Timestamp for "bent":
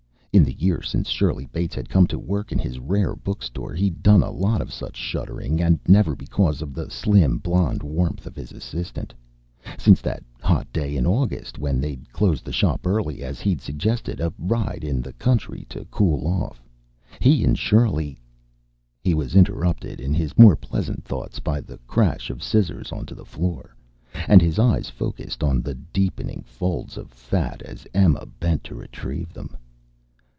28.39-28.63